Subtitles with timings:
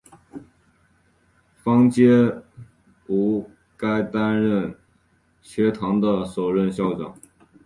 [1.63, 2.41] 方解
[3.07, 3.51] 吾
[4.09, 4.75] 担任该
[5.43, 7.15] 学堂的首任校长。